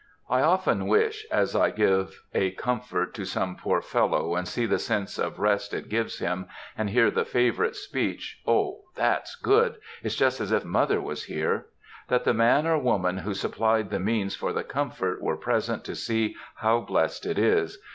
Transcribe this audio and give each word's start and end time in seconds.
I 0.31 0.41
often 0.41 0.87
wish,—as 0.87 1.55
I 1.55 1.69
give 1.69 2.23
a 2.33 2.49
comfort 2.53 3.13
to 3.13 3.23
some 3.23 3.55
poor 3.55 3.83
fellow, 3.83 4.33
and 4.35 4.47
see 4.47 4.65
the 4.65 4.79
sense 4.79 5.19
of 5.19 5.37
rest 5.37 5.75
it 5.75 5.89
gives 5.89 6.17
him, 6.17 6.47
and 6.75 6.89
hear 6.89 7.11
the 7.11 7.23
favorite 7.23 7.75
speech, 7.75 8.41
"O, 8.47 8.85
that's 8.95 9.35
good! 9.35 9.75
it's 10.01 10.15
just 10.15 10.41
as 10.41 10.51
if 10.51 10.65
mother 10.65 10.99
was 10.99 11.25
here,"—that 11.25 12.23
the 12.23 12.33
man 12.33 12.65
or 12.65 12.79
woman 12.79 13.19
who 13.19 13.35
supplied 13.35 13.91
the 13.91 13.99
means 13.99 14.35
for 14.35 14.51
the 14.51 14.63
comfort 14.63 15.21
were 15.21 15.37
present 15.37 15.83
to 15.83 15.93
see 15.93 16.35
how 16.55 16.79
blessed 16.81 17.27
it 17.27 17.37
is. 17.37 17.77